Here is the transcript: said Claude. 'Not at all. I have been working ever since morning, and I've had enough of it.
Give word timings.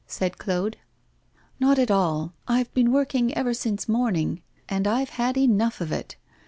said 0.07 0.39
Claude. 0.39 0.77
'Not 1.59 1.77
at 1.77 1.91
all. 1.91 2.33
I 2.47 2.57
have 2.57 2.73
been 2.73 2.91
working 2.91 3.31
ever 3.35 3.53
since 3.53 3.87
morning, 3.87 4.41
and 4.67 4.87
I've 4.87 5.11
had 5.11 5.37
enough 5.37 5.79
of 5.79 5.91
it. 5.91 6.15